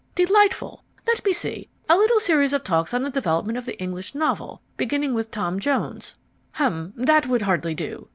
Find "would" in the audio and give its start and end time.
7.27-7.43